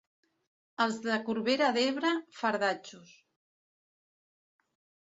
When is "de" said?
1.03-1.17